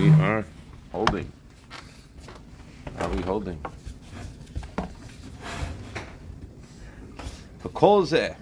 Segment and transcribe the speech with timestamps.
[0.00, 0.44] we are
[0.92, 1.30] holding.
[2.98, 3.60] Are we holding?
[7.58, 8.36] For calls there.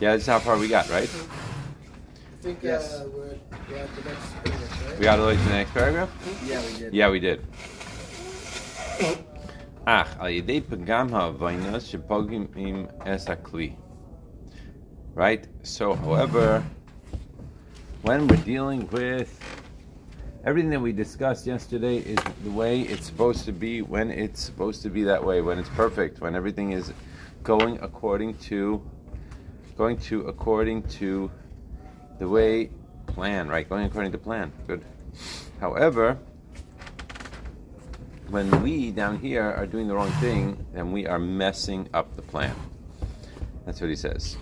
[0.00, 1.04] Yeah, this is how far we got, right?
[1.04, 2.94] I think Yes.
[2.94, 3.36] uh, we're,
[3.68, 4.98] we're at the next paragraph, right?
[4.98, 6.10] We got to like the next paragraph?
[6.46, 6.94] Yeah, we did.
[6.94, 7.46] Yeah, we did.
[9.86, 13.76] Ach, al yedei pagam ha'avainos shepogim im esakli.
[15.12, 15.46] Right?
[15.64, 16.64] So, however,
[18.02, 19.38] when we're dealing with
[20.44, 24.82] everything that we discussed yesterday is the way it's supposed to be when it's supposed
[24.82, 26.92] to be that way, when it's perfect, when everything is
[27.42, 28.82] going according to
[29.76, 31.30] going to according to
[32.18, 32.70] the way
[33.06, 33.68] plan, right?
[33.68, 34.52] Going according to plan.
[34.66, 34.84] Good.
[35.60, 36.18] However,
[38.28, 42.22] when we down here are doing the wrong thing, then we are messing up the
[42.22, 42.54] plan.
[43.66, 44.36] That's what he says.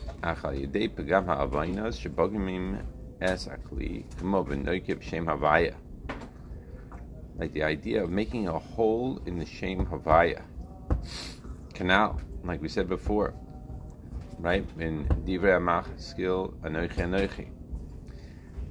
[3.21, 5.75] Es akli v'noikib shem havaya.
[7.37, 10.43] Like the idea of making a hole in the shem havaya.
[11.75, 13.35] Canal, like we said before.
[14.39, 14.65] Right?
[14.79, 17.49] In divrei amach skill anoichi anoichi.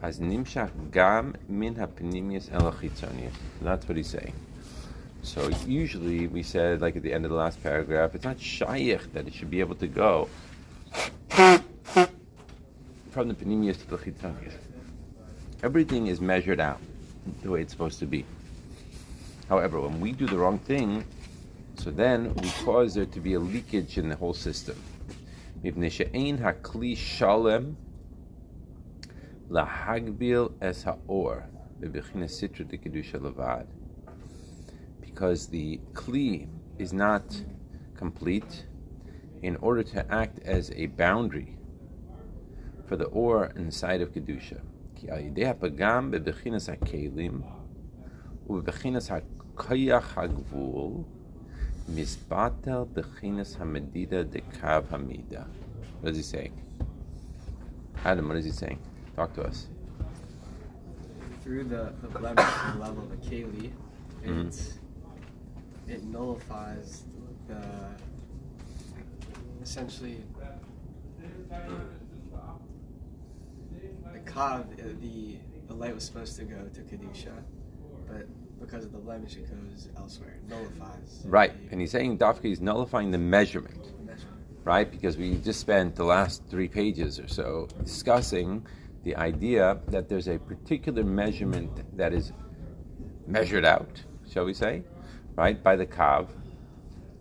[0.01, 3.33] As nimshach gam min ha'pnimius el hachitzonius.
[3.61, 4.33] That's what he's saying.
[5.23, 9.11] So usually we said, like at the end of the last paragraph, it's not shaykh
[9.11, 10.29] that it should be able to go
[13.17, 14.53] from the panimius to the chitzonius.
[15.63, 16.79] Everything is measured out
[17.41, 18.23] the way it's supposed to be.
[19.49, 21.03] However, when we do the wrong thing,
[21.79, 24.75] so then we cause there to be a leakage in the whole system.
[35.01, 37.23] because the kli is not
[37.95, 38.67] complete
[39.41, 41.56] in order to act as a boundary
[42.87, 44.61] for the ore inside of Kedusha.
[45.03, 47.43] Bebechinas hakelim
[48.47, 51.05] ubebechinas hakayach hagvul
[51.89, 55.45] bechinas hamedida dekav hamida.
[56.01, 56.61] What is he saying?
[58.05, 58.79] Adam, what is he saying?
[59.15, 59.67] Talk to us.
[61.43, 63.71] Through the, the level, the level of the keli,
[64.23, 64.73] it, mm.
[65.87, 67.03] it nullifies
[67.47, 67.61] the
[69.61, 70.17] essentially
[74.37, 75.37] the uh, the
[75.67, 77.33] the light was supposed to go to kedusha,
[78.07, 78.27] but
[78.59, 80.37] because of the blemish, it goes elsewhere.
[80.47, 81.23] Nullifies.
[81.25, 83.91] Right, the and he's saying Dafka is nullifying the measurement.
[84.05, 84.37] measurement.
[84.63, 84.89] right?
[84.89, 88.65] Because we just spent the last three pages or so discussing
[89.03, 92.31] the idea that there's a particular measurement that is
[93.25, 94.83] measured out, shall we say,
[95.35, 96.27] right, by the Kav,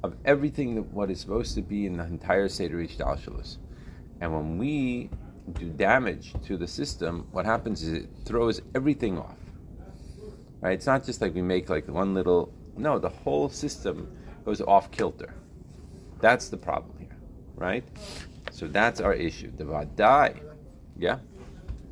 [0.02, 3.58] of everything that what is supposed to be in the entire Seder Ishdal Shalos.
[4.20, 5.10] And when we
[5.52, 9.36] do damage to the system, what happens is it throws everything off.
[10.60, 10.72] Right?
[10.72, 14.14] It's not just like we make like one little no, the whole system
[14.44, 15.34] goes off kilter.
[16.20, 17.16] That's the problem here,
[17.54, 17.84] right?
[18.50, 19.50] So that's our issue.
[19.56, 20.40] The vadai,
[20.96, 21.18] yeah.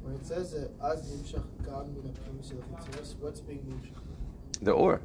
[0.03, 4.00] When it says that Az Nimshach Gam Min HaPnimis El Chitzonius, what's being Nimshach?
[4.62, 5.00] The or.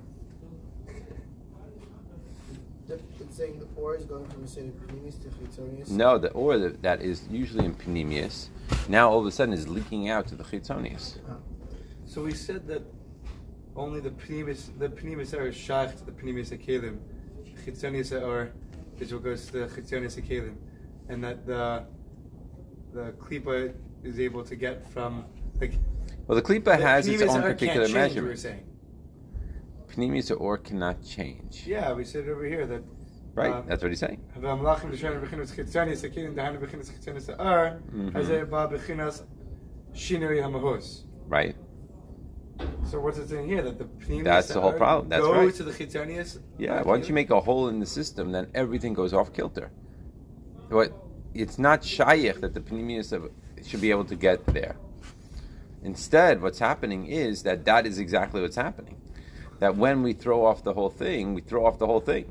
[2.89, 5.89] The- It's saying the or is going from a state of Pnimis to Chitzonius.
[5.91, 8.50] No, the or that, that is usually in panemius,
[8.88, 11.19] now all of a sudden is leaking out to the chitzonius.
[11.29, 11.35] Ah.
[12.07, 12.81] So we said that
[13.75, 16.97] only the pneumis, the pneumis are shaykh to the pneumis akelim,
[17.63, 18.51] chitzonius are
[18.99, 20.55] is what goes to the chitzonius akelim,
[21.09, 21.85] and that the
[22.94, 23.72] the klipa
[24.03, 25.25] is able to get from
[25.59, 25.69] the.
[26.25, 27.95] Well, the klipa the has its own particular can't
[29.91, 31.63] Pnimius or or cannot change.
[31.66, 32.83] Yeah, we said over here that.
[33.35, 34.22] Right, um, that's what he's saying.
[37.77, 38.17] Mm-hmm.
[41.28, 41.55] Right.
[42.89, 45.09] So what's it saying here that the pnimis That's the whole problem.
[45.09, 45.53] That's go right.
[45.53, 46.39] to the chitonius.
[46.57, 49.72] Yeah, once you make a hole in the system, then everything goes off kilter.
[50.69, 50.91] What?
[51.33, 53.13] It's not shayich that the pnimis
[53.66, 54.75] should be able to get there.
[55.83, 58.99] Instead, what's happening is that that is exactly what's happening.
[59.59, 62.26] That when we throw off the whole thing, we throw off the whole thing.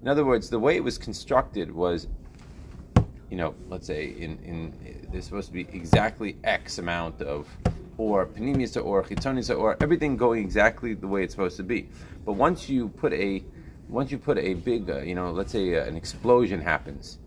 [0.00, 2.08] In other words, the way it was constructed was,
[3.30, 7.46] you know, let's say in, in there's supposed to be exactly X amount of
[7.98, 11.88] or panemius or chitonis or everything going exactly the way it's supposed to be.
[12.24, 13.44] But once you put a
[13.88, 17.18] once you put a big, uh, you know, let's say uh, an explosion happens,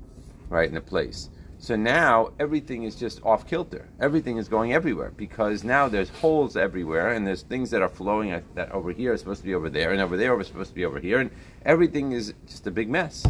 [0.50, 1.30] right in a place.
[1.58, 3.88] So now everything is just off kilter.
[4.00, 8.44] Everything is going everywhere because now there's holes everywhere and there's things that are flowing
[8.56, 10.76] that over here are supposed to be over there and over there are supposed to
[10.76, 11.32] be over here and
[11.66, 13.26] everything is just a big mess.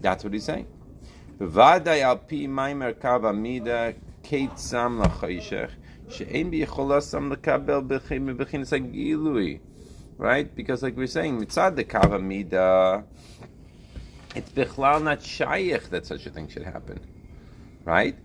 [0.00, 0.66] That's what he's saying.
[10.16, 10.54] Right?
[10.54, 13.04] Because like we're saying, mitzad the kava mida,
[14.34, 17.00] it's bichlal not shayich that such a thing should happen.
[17.84, 18.16] Right?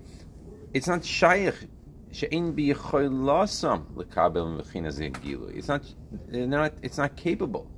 [0.73, 1.67] It's not shayich.
[2.11, 5.57] She'ein biyicholasam lekabel b'chinas hagilui.
[5.57, 5.83] It's not,
[6.27, 7.69] they're not, it's not capable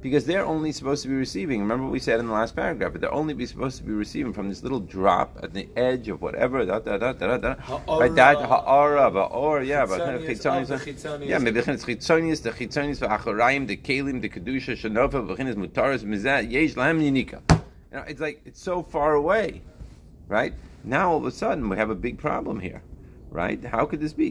[0.00, 1.60] because they're only supposed to be receiving.
[1.60, 3.92] Remember what we said in the last paragraph, but they're only be supposed to be
[3.92, 6.64] receiving from this little drop at the edge of whatever.
[6.64, 8.00] Da, da, da, da, da, Ha'ara.
[8.00, 10.68] right, that ha'ara, ba'or, yeah, but Chitzonius
[11.18, 16.04] the yeah, maybe chitzonius, chitzonius, the chitzonius, v'achorayim, the kelim, the kedusha, shanofa, v'chinas mutaris,
[16.04, 17.40] mizah, yesh lahem yinika.
[17.90, 19.62] You know, it's like it's so far away,
[20.28, 20.54] right?
[20.88, 22.82] Now all of a sudden we have a big problem here,
[23.30, 23.62] right?
[23.62, 24.30] How could this be?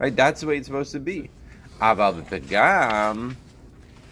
[0.00, 1.30] Right, that's the way it's supposed to be.
[1.80, 3.36] Aval v'pegam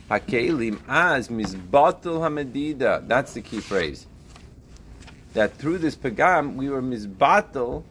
[0.09, 3.09] hakelim as mizbatul hamedida.
[3.09, 4.07] That's the key phrase.
[5.33, 7.83] That through this pegam we were mizbatul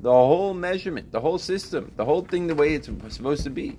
[0.00, 3.78] the whole measurement, the whole system, the whole thing the way it's supposed to be.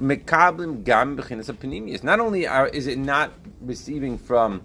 [0.00, 2.02] Mekablim gam b'chinas hapanimius.
[2.02, 4.62] Not only are, is it not receiving from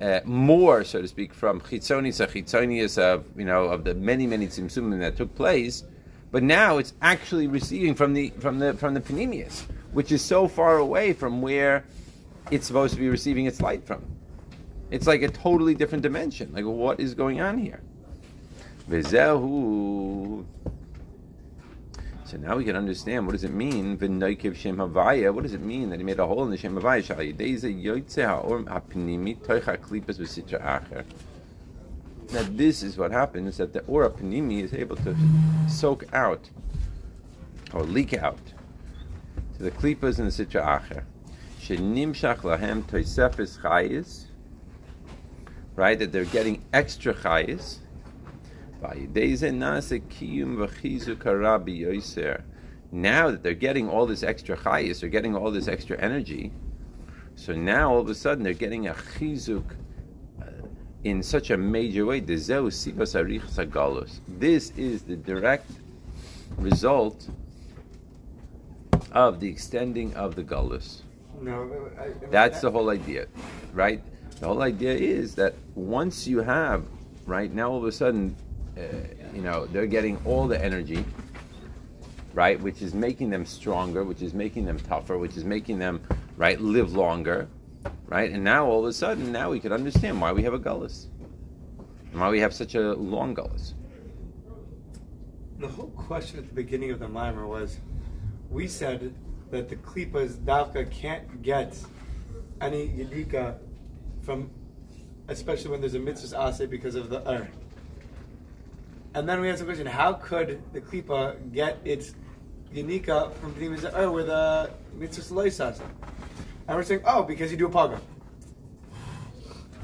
[0.00, 4.46] uh, more, so to speak, from chitzonis chitzonius of you know of the many many
[4.46, 5.84] tzimtzumim that took place,
[6.30, 10.46] but now it's actually receiving from the from the from the panemius, which is so
[10.46, 11.84] far away from where
[12.50, 14.04] it's supposed to be receiving its light from.
[14.90, 16.52] It's like a totally different dimension.
[16.52, 17.80] Like what is going on here?
[18.88, 20.44] V'zehu.
[22.28, 25.32] So now we can understand what does it mean v'noikiv shem havaya.
[25.32, 27.02] What does it mean that he made a hole in the shem havaya?
[27.02, 27.62] Sha'ayideize
[29.40, 31.04] toicha klipas acher.
[32.30, 35.16] Now this is what happens that the ora panimi is able to
[35.70, 36.50] soak out
[37.72, 38.52] or leak out
[39.56, 41.04] to the klipas and the sitra acher.
[41.62, 44.26] Shenimshach lahem chayis.
[45.76, 47.78] Right, that they're getting extra chayis.
[52.90, 56.52] Now that they're getting all this extra chayis, they're getting all this extra energy.
[57.36, 59.64] So now all of a sudden they're getting a chizuk
[60.40, 60.46] uh,
[61.04, 62.20] in such a major way.
[62.20, 62.48] This
[64.76, 65.70] is the direct
[66.56, 67.28] result
[69.12, 71.02] of the extending of the galus.
[71.40, 73.26] No, I, I, That's the whole idea,
[73.72, 74.02] right?
[74.40, 76.84] The whole idea is that once you have,
[77.26, 78.34] right now, all of a sudden,
[79.34, 81.04] you know, they're getting all the energy,
[82.34, 86.00] right, which is making them stronger, which is making them tougher, which is making them,
[86.36, 87.48] right, live longer,
[88.06, 88.30] right?
[88.30, 91.06] And now all of a sudden, now we can understand why we have a gullus,
[92.12, 93.74] and why we have such a long gullus.
[95.58, 97.78] The whole question at the beginning of the mimer was,
[98.50, 99.14] we said
[99.50, 101.76] that the klipas davka can't get
[102.60, 103.58] any yadika
[104.22, 104.50] from,
[105.28, 107.48] especially when there's a mitzvah ase because of the er.
[109.18, 112.14] And then we asked the question, how could the klipa get its
[112.72, 115.80] yanika from pnimis er with a mitzvah loisas?
[116.68, 118.00] And we're saying, oh, because you do a paga.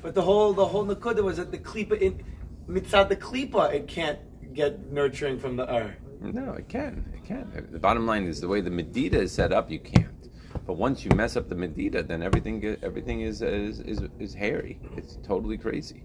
[0.03, 2.23] But the whole the whole nakuda was that the klipa in
[2.69, 4.21] mitzvah the klipa it can't
[4.55, 5.97] get nurturing from the er.
[6.21, 7.05] No, it can.
[7.13, 7.51] It can.
[7.73, 10.31] The bottom line is the way the medida is set up, you can't.
[10.65, 14.79] But once you mess up the medida, then everything everything is, is is is hairy.
[14.97, 16.05] It's totally crazy,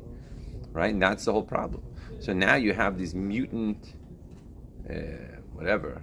[0.72, 0.92] right?
[0.92, 1.84] And that's the whole problem.
[2.20, 3.94] So now you have these mutant,
[4.90, 4.94] uh,
[5.54, 6.02] whatever,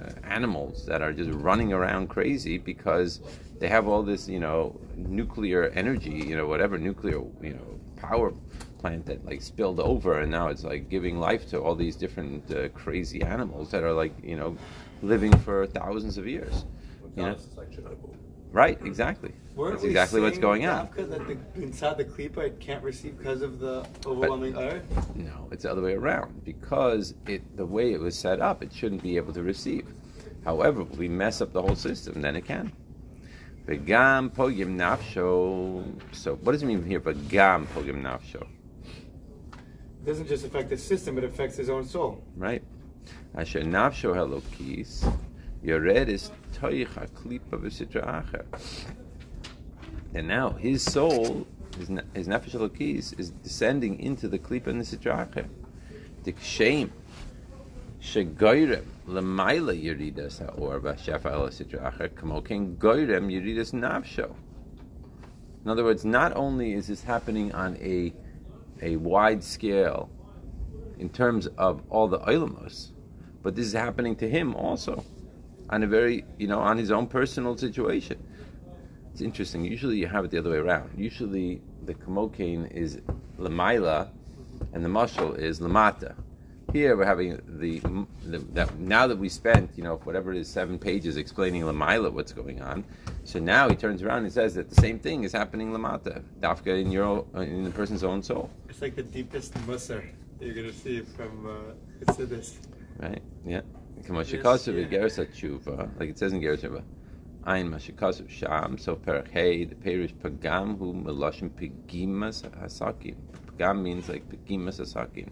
[0.00, 3.20] uh, animals that are just running around crazy because
[3.58, 8.32] they have all this, you know, nuclear energy, you know, whatever nuclear, you know, power
[8.78, 12.48] plant that like spilled over, and now it's like giving life to all these different
[12.52, 14.56] uh, crazy animals that are like, you know,
[15.02, 16.64] living for thousands of years.
[17.16, 17.36] You know?
[17.56, 17.68] Like.
[18.52, 19.32] Right, exactly.
[19.58, 20.88] Weren't That's exactly what's going on.
[20.94, 24.80] That the, inside the klipa it can't receive because of the overwhelming er?
[25.16, 26.44] No, it's the other way around.
[26.44, 29.88] Because it the way it was set up, it shouldn't be able to receive.
[30.44, 32.70] However, if we mess up the whole system, then it can.
[33.66, 35.84] V'gam pogim nafsho.
[36.12, 37.00] So, what does it mean here?
[37.00, 38.42] V'gam pogim nafsho.
[38.42, 42.22] It doesn't just affect the system, it affects his own soul.
[42.36, 42.62] Right?
[43.34, 45.12] Asher nafsho helokis.
[45.64, 48.44] Yored is toich haklipa v'sitra acher.
[50.14, 51.46] And now his soul,
[51.76, 55.46] his, his nefesh elokis, is descending into the klipa and the sitra acher.
[56.24, 56.92] The shame.
[58.00, 64.34] Shegoyrem lemaila yeridas haor v'shafa el sitra acher kamo ken goyrem yeridas nafsho.
[65.64, 68.12] In other words, not only is this happening on a
[68.80, 70.08] a wide scale
[70.98, 72.92] in terms of all the ilamos,
[73.42, 75.04] but this is happening to him also
[75.70, 78.22] on a very, you know, on his own personal situation.
[79.18, 79.64] It's interesting.
[79.64, 80.92] Usually you have it the other way around.
[80.96, 83.00] Usually the kamokain is
[83.36, 84.10] lamaila,
[84.72, 86.14] and the mushal is lamata.
[86.72, 87.80] Here we're having the,
[88.24, 92.12] the that now that we spent you know whatever it is seven pages explaining lamaila
[92.12, 92.84] what's going on.
[93.24, 96.80] So now he turns around and says that the same thing is happening lamata, dafka
[96.80, 98.48] in your in the person's own soul.
[98.68, 100.06] It's like the deepest musar
[100.40, 102.54] you're gonna see from uh, Chassidus.
[102.98, 103.20] Right?
[103.44, 103.62] Yeah.
[103.96, 106.04] Like Yes, yeah.
[106.04, 106.84] it says in Gersa
[107.48, 113.16] Ein Mashikasu Sham, so Perach Hey, the Perish Pagam, who Melashim Pegimas Hasakin.
[113.46, 115.30] Pagam means like Pegimas Hasakin.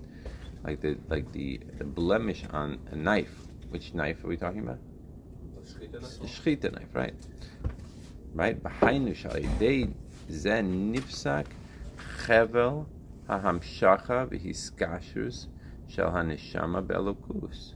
[0.65, 3.35] Like the like the, the blemish on a knife.
[3.69, 4.79] Which knife are we talking about?
[5.79, 7.13] The Shechita knife, right?
[8.33, 8.63] Right?
[8.63, 9.93] Behind Shalidei
[10.31, 11.45] Zen Nifsak
[12.25, 12.87] Chevel
[13.29, 15.49] Hahamshacha V'Hiskashus
[15.87, 17.75] Shel Haneshama Belokus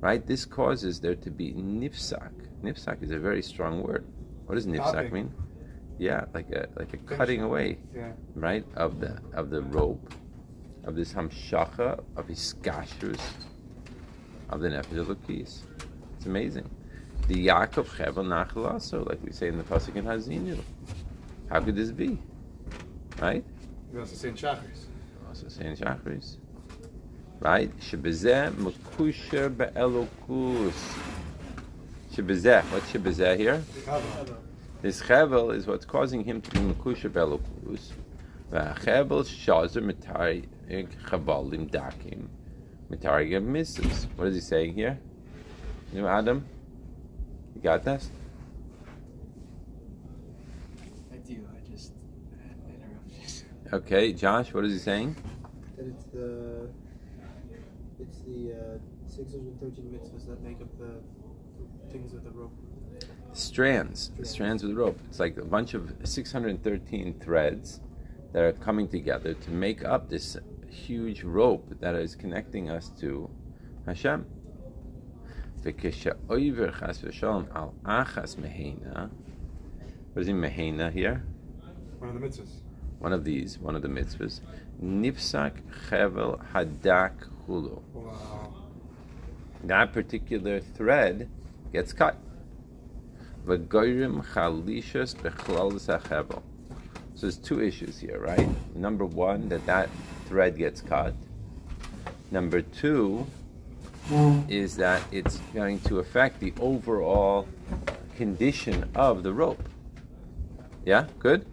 [0.00, 0.26] right?
[0.26, 2.32] This causes there to be nifsak.
[2.62, 4.04] Nifsak is a very strong word.
[4.46, 5.12] What does Chopping.
[5.12, 5.34] mean?
[5.98, 8.12] Yeah, like a like a cutting away, Yeah.
[8.34, 10.14] right, of the of the rope,
[10.84, 13.20] of this hamshacha, of his kashrus,
[14.48, 15.60] of the nefesh elokis.
[16.16, 16.68] It's amazing.
[17.28, 20.58] The Yaakov Chevel Nachalaso, like we say in the pasuk in Haazinu.
[21.48, 22.18] How could this be?
[23.20, 23.44] Right?
[23.92, 24.86] We also say in Shachris.
[25.28, 26.36] Also saying Shachris.
[27.40, 27.70] Right?
[27.78, 30.74] Shebezeh mekusher be'elokus.
[32.12, 32.62] Shebezeh.
[32.72, 33.62] What's Shebezeh here?
[34.82, 37.92] This Chevel is what's causing him to be mekusher be'elokus.
[38.50, 40.46] V'achevel shazer mitarig
[41.04, 42.26] chavalim dakim.
[42.90, 44.08] Mitarig misses.
[44.16, 44.98] What is he saying here?
[45.92, 46.44] You know, Adam?
[47.54, 48.10] You got this?
[51.12, 51.46] I do.
[51.52, 51.92] I just
[52.42, 53.46] had an interruption.
[53.72, 55.14] Okay, Josh, what is he saying?
[55.76, 56.68] That it's the
[58.00, 61.00] it's the uh, 613 mitzvahs that make up the
[61.91, 62.51] things with the rope.
[63.33, 64.99] strands, the strands of the rope.
[65.09, 67.81] It's like a bunch of 613 threads
[68.31, 70.37] that are coming together to make up this
[70.69, 73.29] huge rope that is connecting us to
[73.85, 74.25] Hashem.
[75.63, 79.07] וכשאויבר חס ושלום על אחס מהנה,
[80.13, 81.23] what is in Mehena here?
[81.99, 82.61] One of the mitzvahs.
[82.99, 84.39] One of these, one of the mitzvahs.
[84.81, 87.81] Nifsak chevel hadak hulu.
[87.93, 88.53] Wow.
[89.67, 91.29] that particular thread
[91.73, 92.17] gets cut.
[93.45, 96.41] V'goyrim chalishas bechlal sachevel.
[97.15, 98.49] So there's two issues here, right?
[98.75, 99.89] Number one, that that
[100.27, 101.13] thread gets cut.
[102.31, 103.25] Number two
[104.49, 107.47] is that it's going to affect the overall
[108.15, 109.69] condition of the rope.
[110.85, 111.45] Yeah, good.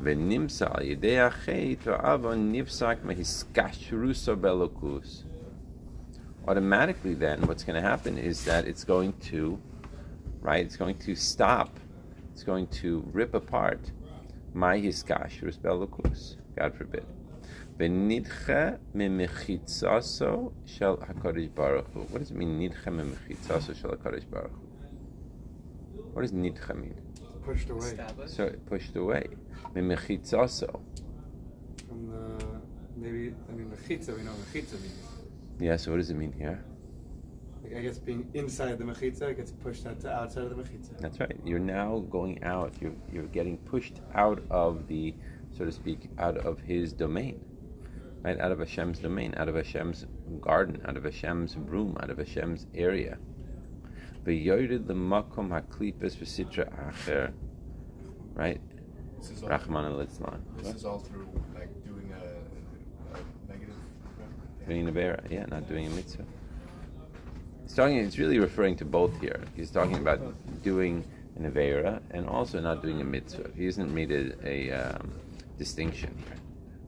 [0.00, 5.24] ונמצא על ידי החטא והעוון נפסק מהסקשרוסו באלוקוס.
[6.47, 9.59] Automatically, then, what's going to happen is that it's going to,
[10.41, 10.65] right?
[10.65, 11.79] It's going to stop.
[12.33, 13.91] It's going to rip apart
[14.53, 16.35] my hiskashrus belokus.
[16.57, 17.05] God forbid.
[17.77, 22.01] V'nidche mimechitzaso shel Hakadosh Baruch Hu.
[22.01, 22.59] What does it mean?
[22.59, 26.01] Nidche mimechitzaso shel Hakadosh Baruch Hu.
[26.13, 26.99] What does nidche mean?
[27.43, 28.35] Pushed away Established.
[28.35, 29.27] So it pushed away.
[29.73, 30.81] Mimechitzaso.
[31.87, 32.45] from the
[32.95, 34.15] maybe I mean mechitza.
[34.15, 35.12] We know mechitza means.
[35.59, 35.77] Yeah.
[35.77, 36.63] So what does it mean here?
[37.75, 40.99] I guess being inside the mechitza it gets pushed out to outside of the mechitza.
[40.99, 41.35] That's right.
[41.43, 42.73] You're now going out.
[42.79, 45.15] You're you're getting pushed out of the,
[45.57, 47.43] so to speak, out of his domain,
[48.21, 48.39] right?
[48.39, 50.05] Out of Hashem's domain, out of Hashem's
[50.41, 53.17] garden, out of Hashem's room, out of Hashem's area.
[54.25, 57.31] V'yored the makom haklipas v'sitra acher,
[58.33, 58.61] right?
[59.17, 60.39] This is Rahman al Litzlan.
[60.57, 63.75] this is all through like doing a, a negative.
[64.67, 66.23] Doing a vera, yeah, not doing a mitzvah.
[67.63, 67.97] He's talking.
[67.97, 69.41] It's really referring to both here.
[69.55, 70.21] He's talking about
[70.63, 71.03] doing
[71.35, 73.49] an avera and also not doing a mitzvah.
[73.55, 75.11] He hasn't made a, a um,
[75.57, 76.37] distinction here,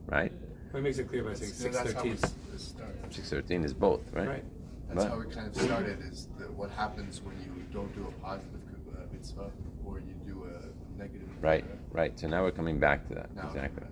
[0.06, 0.32] right?
[0.72, 2.16] Well, it makes it clear by saying So six that's how thirteen.
[2.16, 2.96] this, this started.
[3.14, 4.28] Six thirteen is both, right?
[4.28, 4.44] Right.
[4.88, 5.10] That's Right.
[5.12, 5.98] how it kind of started.
[6.00, 8.60] Is that what happens when you don't do a positive
[8.94, 9.50] uh, mitzvah
[9.84, 11.28] or you do a negative?
[11.42, 11.82] Right, mitzvah?
[11.92, 12.18] right.
[12.18, 13.34] So now we're coming back to that.
[13.36, 13.84] Now, Exactly.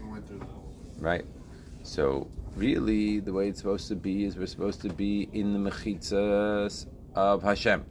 [0.00, 0.72] We went through the whole.
[1.00, 1.24] Right.
[1.82, 5.70] So really, the way it's supposed to be is we're supposed to be in the
[5.70, 7.84] mechitzas of Hashem,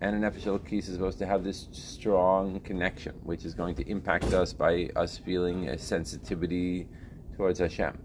[0.00, 3.88] and an nefesh elokis is supposed to have this strong connection, which is going to
[3.88, 6.88] impact us by us feeling a sensitivity
[7.36, 7.98] towards Hashem.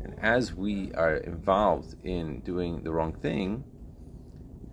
[0.00, 3.64] And as we are involved in doing the wrong thing,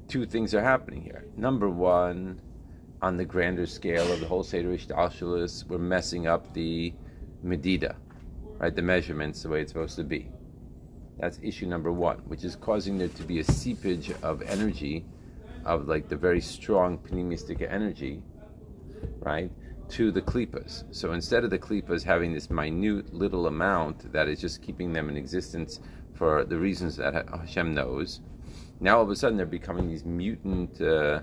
[0.08, 1.26] two things are happening here.
[1.38, 2.42] Number one,
[3.02, 4.78] on the grander scale of the whole Seder
[5.68, 6.94] we're messing up the
[7.42, 7.98] Medida,
[8.64, 8.74] right?
[8.74, 10.32] The measurements the way it's supposed to be.
[11.20, 15.04] That's issue number one, which is causing there to be a seepage of energy,
[15.66, 18.24] of like the very strong pneumistic energy,
[19.20, 19.52] right?
[19.90, 20.86] to the klipas.
[20.92, 25.10] So instead of the klipas having this minute little amount that is just keeping them
[25.10, 25.82] in existence
[26.14, 28.22] for the reasons that Hashem knows,
[28.80, 30.80] now all of a sudden they're becoming these mutant.
[30.80, 31.20] Uh,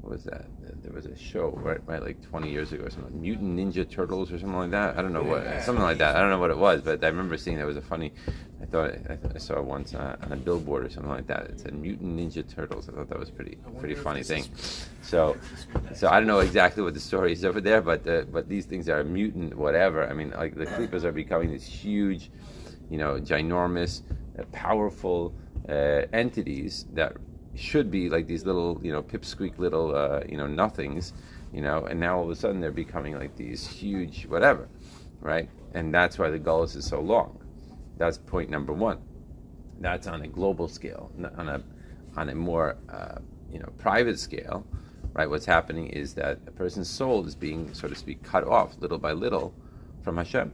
[0.00, 0.46] what was that?
[0.82, 3.20] There was a show right, right, like 20 years ago or something.
[3.20, 4.98] Mutant Ninja Turtles or something like that.
[4.98, 6.16] I don't know what, something like that.
[6.16, 8.12] I don't know what it was, but I remember seeing there was a funny.
[8.60, 11.26] I thought I, thought I saw it once uh, on a billboard or something like
[11.28, 11.44] that.
[11.44, 12.88] It said Mutant Ninja Turtles.
[12.88, 14.44] I thought that was pretty, pretty funny thing.
[15.02, 15.36] So,
[15.94, 18.66] so I don't know exactly what the story is over there, but uh, but these
[18.66, 20.08] things are mutant, whatever.
[20.08, 22.30] I mean, like the Klippas are becoming this huge,
[22.90, 24.02] you know, ginormous,
[24.38, 25.34] uh, powerful
[25.68, 27.16] uh, entities that
[27.58, 31.12] should be like these little, you know, pipsqueak little, uh, you know, nothings,
[31.52, 34.68] you know, and now all of a sudden they're becoming like these huge whatever,
[35.20, 35.48] right?
[35.74, 37.38] And that's why the gullus is so long.
[37.96, 38.98] That's point number one.
[39.80, 41.62] That's on a global scale, on a
[42.16, 43.18] on a more uh,
[43.50, 44.66] you know private scale,
[45.12, 45.28] right?
[45.28, 48.98] What's happening is that a person's soul is being, so to speak, cut off little
[48.98, 49.54] by little
[50.02, 50.52] from Hashem,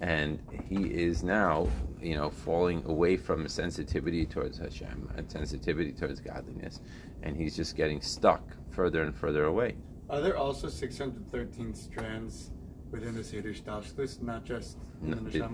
[0.00, 1.68] and he is now
[2.00, 6.80] you know, falling away from sensitivity towards Hashem and sensitivity towards godliness,
[7.22, 9.76] and he's just getting stuck further and further away.
[10.10, 12.50] Are there also 613 strands
[12.90, 15.44] within the Seder Shtashlis, not just no, the did,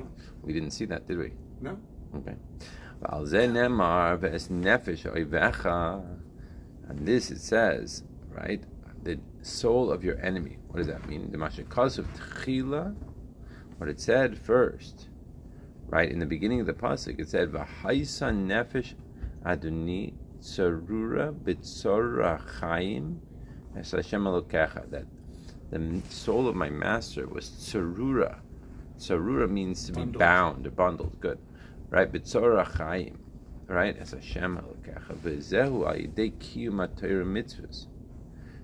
[0.42, 1.32] We didn't see that, did we?
[1.60, 1.78] No.
[2.16, 2.36] Okay.
[6.88, 8.62] And this it says, right?
[9.02, 10.58] The soul of your enemy.
[10.68, 11.30] What does that mean?
[11.30, 12.94] The Mashakaz of Tchila,
[13.78, 15.08] what it said first
[15.94, 18.94] Right in the beginning of the pasuk, it said, "Va'haisan nefesh
[19.46, 23.20] aduni tzarura b'tzora chaim
[23.76, 24.24] Hashem.
[24.24, 25.06] That
[25.70, 28.40] the soul of my master was tzarura.
[28.98, 30.18] Tzarura means to be bundled.
[30.18, 31.20] bound, bundled.
[31.20, 31.38] Good,
[31.90, 32.10] right?
[32.10, 33.20] B'tzora chaim,
[33.68, 33.96] right?
[33.96, 35.14] As Hashem elokecha.
[35.18, 37.86] V'zehu al yedei kiyum mitzvahs.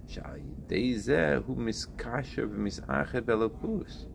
[0.08, 4.06] Shal yedei zeh hu miskasher v'misachet belokus.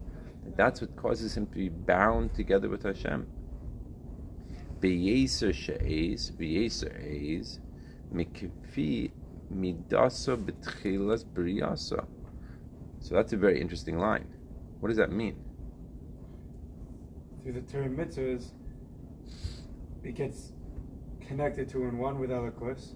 [0.56, 3.28] That's what causes him to be bound together with Hashem.
[4.80, 7.60] Beyeser she'ez, beyeser ez,
[8.13, 9.12] mikfi
[9.54, 12.06] midaso betchilas briyasa.
[13.00, 14.28] So that's a very interesting line.
[14.80, 15.36] What does that mean?
[17.44, 18.52] Through the term mitzvahs,
[20.04, 20.54] it gets
[21.22, 22.96] connected to and one with Elokus,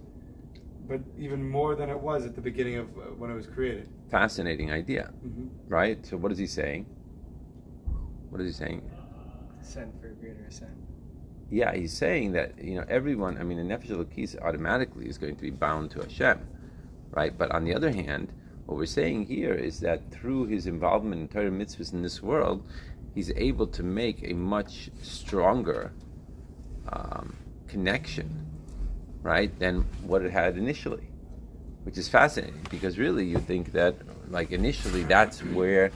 [0.88, 3.90] but even more than it was at the beginning of uh, when it was created.
[4.10, 5.48] Fascinating idea, Mm-hmm.
[5.68, 6.04] right?
[6.06, 6.86] So what is he saying?
[8.30, 8.82] What is he saying?
[9.62, 10.72] Ascend for a greater ascent.
[11.52, 13.38] Yeah, he's saying that you know everyone.
[13.38, 16.40] I mean, the nefesh elokis automatically is going to be bound to Hashem,
[17.12, 17.36] right?
[17.36, 18.32] But on the other hand,
[18.66, 22.64] what we're saying here is that through his involvement in Torah mitzvahs in this world,
[23.16, 25.92] he's able to make a much stronger
[26.94, 27.36] um,
[27.68, 28.46] connection,
[29.24, 31.10] right, than what it had initially,
[31.84, 33.96] which is fascinating because really you think that
[34.30, 35.92] like initially that's where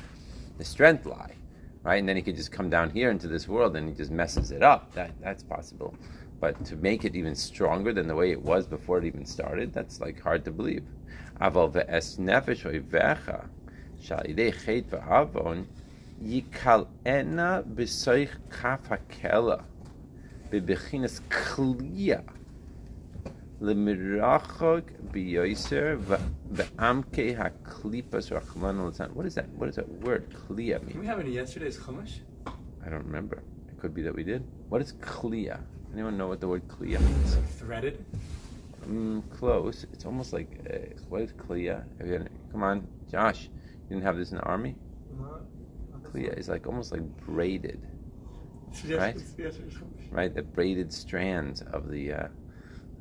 [0.57, 1.35] the strength lie,
[1.83, 1.99] right?
[1.99, 4.51] And then he could just come down here into this world and he just messes
[4.51, 4.93] it up.
[4.93, 5.95] That that's possible,
[6.39, 9.73] but to make it even stronger than the way it was before it even started,
[9.73, 10.83] that's like hard to believe.
[11.39, 13.47] Aval ve'es nefesh oivecha
[14.01, 15.65] chet ve'avon
[17.73, 19.63] b'soich kaf hakela
[23.63, 25.97] lemirachog biyoser
[26.57, 29.11] ve'amke haklipas rachman l'tzan.
[29.13, 29.47] What is that?
[29.59, 30.29] What is that word?
[30.33, 32.19] Kliya Did we have any yesterday's Chumash?
[32.45, 33.37] I don't remember.
[33.69, 34.43] It could be that we did.
[34.69, 35.59] What is kliya?
[35.93, 37.37] Anyone know what the word kliya means?
[37.57, 38.03] Threaded?
[38.87, 39.85] Mm, close.
[39.93, 40.77] It's almost like uh,
[41.09, 41.83] what is kliya?
[41.99, 43.43] Have you had- Come on, Josh.
[43.43, 44.75] You didn't have this in the army.
[46.03, 47.79] Kliya is like almost like braided,
[48.85, 49.15] Yes, Right.
[49.15, 50.11] Chumash.
[50.11, 50.33] right?
[50.33, 52.27] The braided strands of the uh,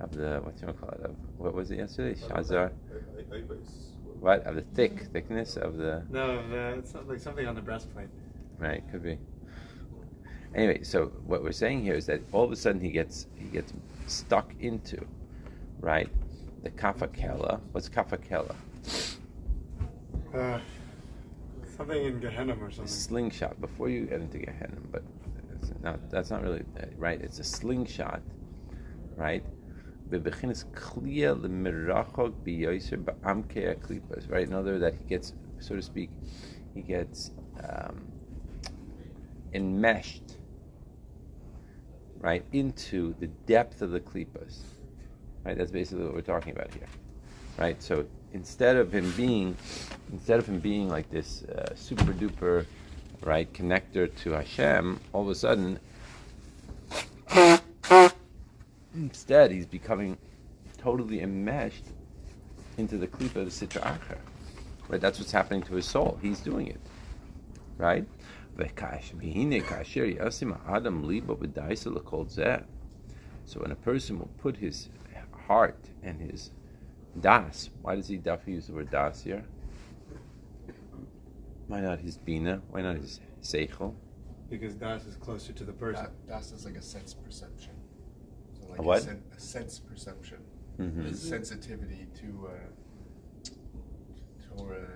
[0.00, 1.00] of the what do you call it?
[1.04, 2.18] Of what was it yesterday?
[2.20, 2.70] Shazar.
[4.20, 8.08] What of the thick thickness of the No, uh, it's like something on the breastplate.
[8.58, 8.82] right?
[8.90, 9.18] Could be.
[10.54, 13.46] Anyway, so what we're saying here is that all of a sudden he gets he
[13.46, 13.72] gets
[14.06, 15.04] stuck into,
[15.80, 16.08] right?
[16.62, 17.60] The kafakela.
[17.72, 18.54] What's kafakela?
[20.34, 20.58] Uh,
[21.76, 22.86] something in Gehenna or A something.
[22.86, 25.02] slingshot before you get into Gehenna, but
[25.60, 27.20] it's not, that's not really uh, right.
[27.20, 28.20] It's a slingshot,
[29.16, 29.42] right?
[30.12, 34.46] Bebechinas kliya lemirachok biyoser ba'amke aklipas, right?
[34.46, 36.10] In other words that he gets, so to speak,
[36.74, 37.30] he gets
[37.64, 38.06] um,
[39.54, 40.36] enmeshed,
[42.20, 44.58] right, into the depth of the klipas,
[45.44, 45.56] right?
[45.56, 46.88] That's basically what we're talking about here,
[47.58, 47.82] right?
[47.82, 49.56] So instead of him being,
[50.12, 52.66] instead of him being like this uh, super duper,
[53.22, 55.78] right, connector to Hashem, all of a sudden,
[58.94, 60.18] instead he's becoming
[60.78, 61.84] totally enmeshed
[62.78, 64.18] into the klipa of the Sitra Achar.
[64.88, 65.00] Right?
[65.00, 66.18] That's what's happening to his soul.
[66.20, 66.80] He's doing it.
[67.78, 68.06] Right?
[73.44, 74.88] So when a person will put his
[75.46, 76.50] heart and his
[77.20, 79.44] das, why does he definitely use the word das here?
[81.68, 82.60] Why not his bina?
[82.70, 83.94] Why not his seichel?
[84.50, 86.04] Because Das is closer to the person.
[86.28, 87.71] Das, that's is like a sense perception.
[88.76, 89.02] So like A what?
[89.02, 90.38] sen- a sense perception.
[90.78, 91.06] Mhm.
[91.08, 93.50] It's sensitivity to uh,
[94.56, 94.86] Torah.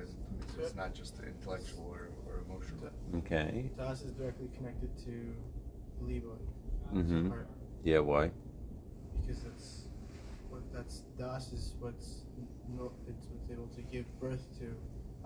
[0.55, 2.91] So it's not just intellectual or, or emotional.
[3.19, 3.71] Okay.
[3.77, 5.35] Das is directly connected to
[6.01, 6.39] Libo.
[6.93, 7.29] Mhm.
[7.29, 7.49] Heart,
[7.85, 8.31] Yeah, why?
[9.21, 9.89] because that's
[10.51, 12.23] what that's Das is what's
[12.77, 14.75] no, it's what's able to give birth to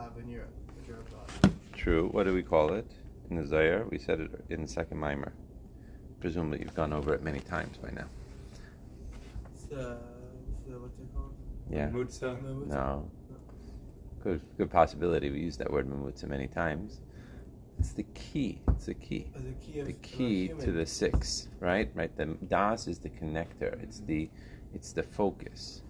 [0.02, 1.52] Avenir, the Ger of God.
[1.72, 2.08] True.
[2.08, 2.86] What do we call it?
[3.30, 5.32] In the Zayar, we said it in the second mimer.
[6.20, 8.06] Presumably you've gone over it many times by now.
[9.70, 9.98] It's the,
[10.52, 11.34] it's the what's it called?
[11.70, 11.90] Yeah.
[11.90, 12.42] Mutza.
[12.42, 13.10] No, it's- No.
[14.22, 15.30] Good, good possibility.
[15.30, 17.00] We use that word mamutza many times.
[17.78, 18.60] It's the key.
[18.68, 19.30] It's the key.
[19.34, 21.90] Oh, the key of The of key to the six, right?
[21.94, 22.14] Right.
[22.16, 23.82] The das is the connector.
[23.82, 24.06] It's mm-hmm.
[24.06, 24.30] the,
[24.74, 25.82] it's the focus.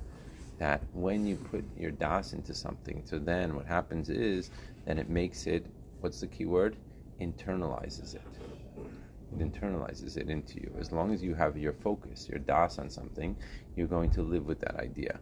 [0.59, 4.51] That when you put your das into something, so then what happens is,
[4.85, 5.67] then it makes it.
[6.01, 6.77] What's the key word?
[7.21, 8.23] Internalizes it.
[9.33, 10.75] It internalizes it into you.
[10.79, 13.37] As long as you have your focus, your das on something,
[13.77, 15.19] you're going to live with that idea.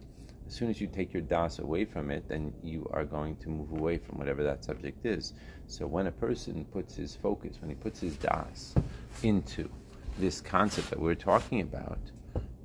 [0.47, 3.49] As soon as you take your das away from it, then you are going to
[3.49, 5.33] move away from whatever that subject is.
[5.67, 8.73] So when a person puts his focus, when he puts his das
[9.21, 9.69] into
[10.17, 11.99] this concept that we're talking about,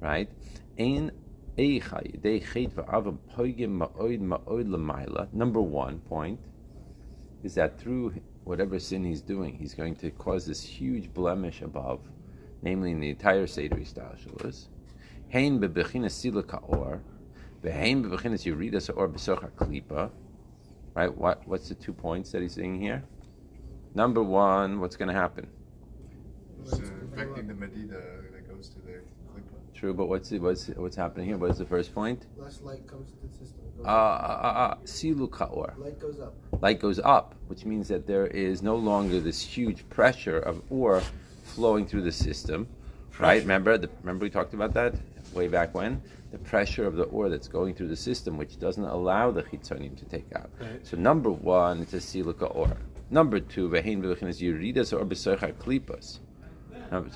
[0.01, 0.31] right?
[5.33, 6.41] Number one point
[7.43, 12.01] is that through whatever sin he's doing, he's going to cause this huge blemish above,
[12.63, 14.69] namely in the entire Seder Istashalos.
[15.33, 16.13] Hein bebechinas
[18.05, 20.11] bebechinas yuridas or besocha klipa.
[20.95, 21.13] Right?
[21.17, 23.03] What, what's the two points that he's saying here?
[23.95, 25.49] Number one, what's going to happen?
[26.63, 28.01] It's uh, affecting the medida
[28.33, 28.79] that goes to.
[29.85, 31.37] True, but what's what's what's happening here?
[31.37, 32.25] What's the first point?
[32.39, 33.61] Less light comes to the system.
[33.67, 35.75] It goes Uh, uh, uh, uh, silu ka'or.
[35.77, 36.35] Light goes up.
[36.63, 41.03] light goes up, which means that there is no longer this huge pressure of ore
[41.43, 42.67] flowing through the system.
[43.19, 43.43] Right?
[43.43, 44.95] Remember, the, remember we talked about that
[45.35, 46.01] way back when
[46.33, 49.95] the pressure of the ore that's going through the system, which doesn't allow the chitzonim
[49.99, 50.49] to take out.
[50.59, 50.81] Right.
[50.87, 52.79] So number one, it's a silika ore.
[53.11, 56.21] Number two, vehein v'chinas yuridas or besocha klipas.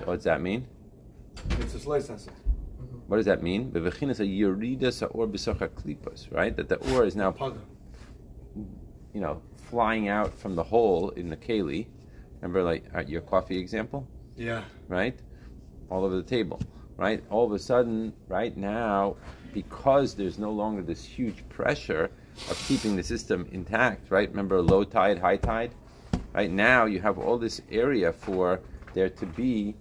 [0.04, 0.66] What does that mean?
[1.62, 2.34] It's a slice acid.
[3.08, 3.70] What does that mean?
[3.72, 6.54] Bevechinas a yuridas or besocha klipas, right?
[6.54, 7.34] That the ore is now
[9.14, 9.40] you know,
[9.70, 11.86] flying out from the hole in the keli.
[12.40, 14.62] Remember, like uh, your coffee example, Yeah.
[14.88, 15.18] right?
[15.90, 16.60] All over the table,
[16.98, 17.24] right?
[17.30, 19.16] All of a sudden, right now,
[19.54, 22.10] because there's no longer this huge pressure
[22.50, 24.28] of keeping the system intact, right?
[24.28, 25.74] Remember low tide, high tide?
[26.34, 28.60] Right now, you have all this area for
[28.92, 29.74] there to be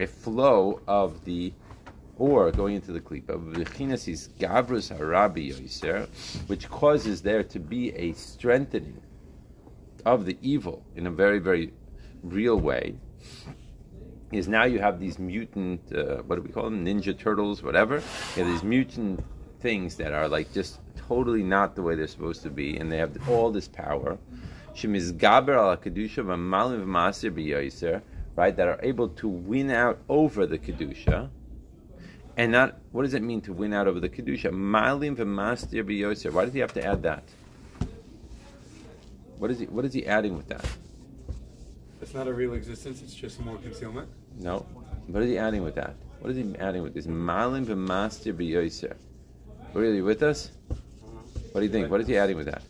[0.00, 1.52] a flow of the
[2.18, 3.38] ore going into the klipa.
[6.46, 9.00] Which causes there to be a strengthening
[10.04, 11.72] of the evil in a very, very
[12.22, 12.96] real way.
[14.30, 18.02] Is now you have these mutant, uh, what do we call them, ninja turtles, whatever.
[18.36, 19.22] You these mutant
[19.60, 22.96] things that are like just totally not the way they're supposed to be, and they
[22.96, 24.18] have all this power.
[28.34, 28.56] Right?
[28.56, 31.28] That are able to win out over the kedusha,
[32.36, 34.50] and not what does it mean to win out over the kedusha?
[34.52, 36.32] Malim v'mastir b'yoser.
[36.32, 37.24] Why does he have to add that?
[39.38, 39.66] What is he?
[39.66, 40.64] What is he adding with that?
[42.00, 43.02] It's not a real existence.
[43.02, 44.08] It's just more concealment.
[44.38, 44.66] No.
[45.06, 45.94] What is he adding with that?
[46.20, 47.06] What is he adding with this?
[47.06, 48.96] Malim v'mastir b'yoser.
[49.74, 50.50] Really with us?
[51.52, 51.90] What do you think?
[51.90, 52.62] What is he adding with that?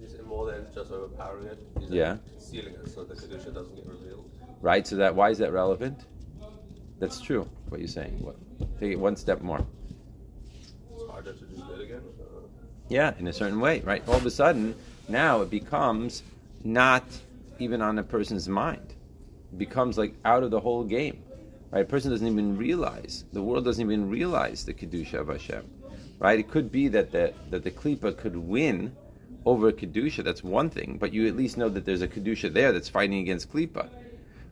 [0.00, 1.58] He's more than just overpowering it.
[1.80, 2.12] He's Yeah.
[2.12, 4.30] like sealing it so the kedusha doesn't get revealed.
[4.60, 4.86] Right.
[4.86, 5.98] So that why is that relevant?
[6.98, 7.48] That's true.
[7.68, 8.18] What you're saying.
[8.20, 8.36] What?
[8.80, 9.64] Take it one step more.
[10.94, 12.02] It's harder to do that again.
[12.88, 14.02] Yeah, in a certain way, right?
[14.06, 14.74] All of a sudden,
[15.08, 16.22] now it becomes
[16.64, 17.04] not
[17.58, 18.94] even on a person's mind.
[19.52, 21.22] It becomes like out of the whole game,
[21.70, 21.80] right?
[21.80, 25.68] A person doesn't even realize the world doesn't even realize the kedusha of Hashem,
[26.18, 26.38] right?
[26.38, 28.94] It could be that the that the klipa could win
[29.44, 30.22] over kedusha.
[30.22, 33.18] That's one thing, but you at least know that there's a kedusha there that's fighting
[33.18, 33.88] against klipa.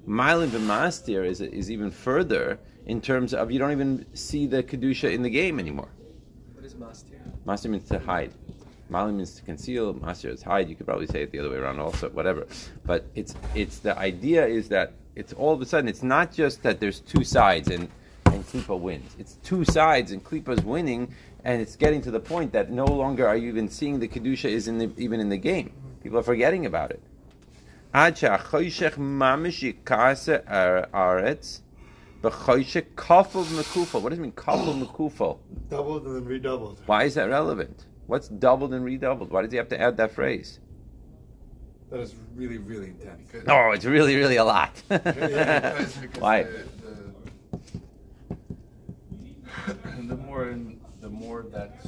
[0.07, 5.13] Milan b'mastir is is even further in terms of you don't even see the kedusha
[5.13, 5.89] in the game anymore.
[6.55, 7.21] What is mastir?
[7.45, 8.33] Master means to hide.
[8.89, 9.95] Mali means to conceal.
[9.95, 10.69] Master is hide.
[10.69, 12.47] You could probably say it the other way around also, whatever.
[12.85, 16.63] But it's it's the idea is that it's all of a sudden it's not just
[16.63, 17.89] that there's two sides and
[18.27, 19.15] and Klipa wins.
[19.19, 23.27] It's two sides and Klipa's winning and it's getting to the point that no longer
[23.27, 25.73] are you even seeing the kedusha is in the, even in the game.
[26.03, 27.03] People are forgetting about it.
[32.25, 34.03] Ad she'achoshech mamish yikase ar- aretz, b'choshech kafel mekufel.
[34.03, 35.39] What does it mean, kafel mekufel?
[35.71, 36.79] Doubled and then redoubled.
[36.87, 37.87] Why is that relevant?
[38.07, 39.31] What's doubled and redoubled?
[39.31, 40.61] Why does he have to add that phrase?
[41.91, 43.33] That is really, really intense.
[43.47, 44.83] No, Oh, it's really, really a lot.
[44.89, 46.43] because Why?
[46.45, 46.65] The,
[49.67, 51.87] the, the more in, the more that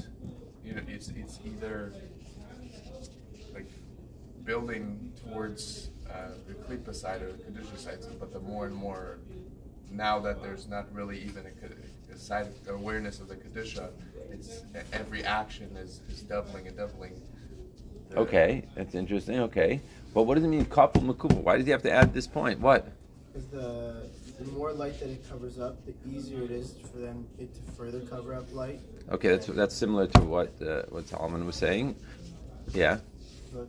[0.64, 1.92] you know, it's it's either
[3.54, 3.66] like
[4.44, 9.18] building towards uh, the klipa side or the kedusha side, but the more and more
[9.90, 13.88] now that there's not really even a, a side awareness of the kedusha,
[14.30, 17.12] it's every action is, is doubling and doubling.
[18.10, 19.40] the- Okay, that's interesting.
[19.40, 19.80] Okay,
[20.14, 21.34] but what does it mean, couple makuba?
[21.42, 22.60] Why does he have to add this point?
[22.60, 22.86] What?
[23.32, 24.02] Because the
[24.38, 27.72] the more light that it covers up, the easier it is for them it to
[27.72, 28.80] further cover up light.
[29.10, 31.96] Okay, that's that's similar to what uh, what Solomon was saying.
[32.74, 32.98] Yeah,
[33.52, 33.68] But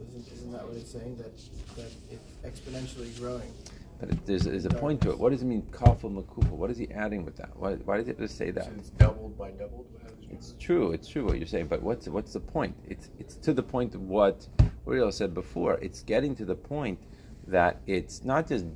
[0.00, 1.16] isn't, isn't that what it's saying?
[1.16, 1.36] That
[1.76, 3.52] that it's exponentially growing.
[3.98, 5.18] But it, there's, there's a point to it.
[5.18, 6.50] What does it mean, kafel makufa?
[6.50, 7.56] What is he adding with that?
[7.56, 8.64] Why, why does he have to say that?
[8.64, 9.86] So it's doubled by doubled.
[10.02, 10.92] How did you- It's true.
[10.92, 11.68] It's true what you're saying.
[11.68, 12.74] But what's what's the point?
[12.88, 14.46] It's it's to the point of what
[14.86, 15.74] Uriel said before.
[15.80, 16.98] It's getting to the point
[17.46, 18.66] that it's not just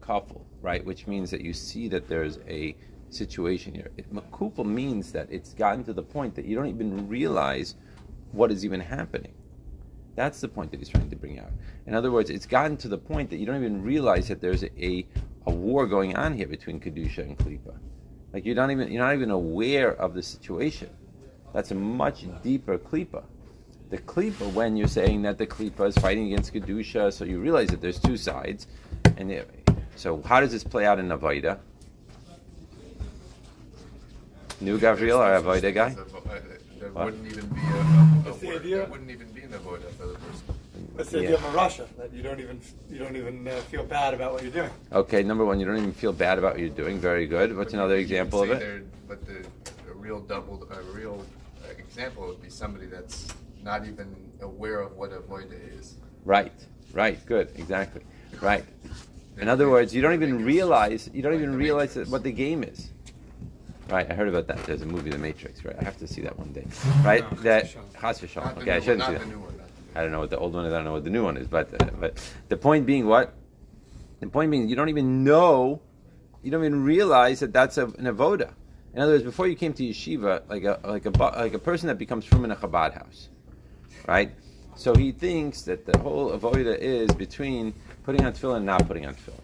[0.00, 0.84] couple, right?
[0.84, 2.74] Which means that you see that there's a
[3.10, 3.90] situation here.
[3.96, 7.76] It, makupal means that it's gotten to the point that you don't even realize
[8.32, 9.32] what is even happening.
[10.14, 11.50] That's the point that he's trying to bring out.
[11.86, 14.62] In other words, it's gotten to the point that you don't even realize that there's
[14.62, 15.06] a,
[15.46, 17.74] a, war going on here between Kedusha and Klippa.
[18.32, 20.90] Like you're not even you're not even aware of the situation.
[21.52, 23.24] That's a much deeper klipa.
[23.90, 27.68] The klipa, when you're saying that the klipa is fighting against kedusha, so you realize
[27.68, 28.66] that there's two sides,
[29.18, 29.50] and it,
[29.96, 31.58] so how does this play out in avoida?
[34.62, 35.90] New Gabriel, our avoida guy.
[35.90, 36.22] There's a vo-
[36.78, 38.62] There wouldn't even be a, a, a word.
[38.62, 40.54] There wouldn't even be an avoda for the person.
[40.96, 42.60] That's the idea of Russia that you don't even
[42.90, 44.70] you don't even uh, feel bad about what you're doing.
[44.92, 46.98] Okay, number one, you don't even feel bad about what you're doing.
[46.98, 47.56] Very good.
[47.56, 48.84] What's But another you- you example of it?
[49.08, 49.44] But the
[49.90, 51.24] a real doubled, a real
[51.64, 53.28] uh, example would be somebody that's
[53.62, 55.96] not even aware of what avoida is.
[56.24, 56.52] Right,
[56.92, 58.02] right, good, exactly,
[58.40, 58.64] right.
[59.38, 62.91] In other words, you don't even realize you don't even realize what the game is.
[63.88, 64.64] Right, I heard about that.
[64.64, 65.64] There's a movie, The Matrix.
[65.64, 66.66] Right, I have to see that one day.
[67.04, 68.00] Right, No, that Chas v'shalom.
[68.00, 68.44] Chas v'shalom.
[68.44, 69.26] Not the Okay, I shouldn't see that.
[69.28, 70.72] new one, not the new I don't know what the old one is.
[70.72, 71.46] I don't know what the new one is.
[71.46, 73.34] But uh, but the point being, what?
[74.20, 75.82] The point being, you don't even know,
[76.42, 78.52] you don't even realize that that's a, an avoda.
[78.94, 81.88] In other words, before you came to yeshiva, like a like a like a person
[81.88, 83.28] that becomes from in a Chabad house,
[84.06, 84.32] right?
[84.74, 89.06] So he thinks that the whole avoda is between putting on tefillin and not putting
[89.06, 89.40] on tefillin.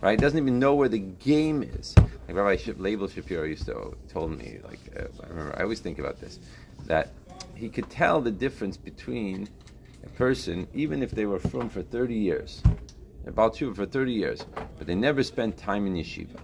[0.00, 0.18] Right?
[0.18, 1.94] Doesn't even know where the game is.
[2.26, 4.58] Like Rabbi Label Shapiro used to told me.
[4.64, 6.38] Like uh, I remember, I always think about this,
[6.86, 7.10] that
[7.54, 9.48] he could tell the difference between
[10.04, 12.62] a person, even if they were from for thirty years,
[13.26, 14.46] about two for thirty years,
[14.78, 16.40] but they never spent time in yeshiva,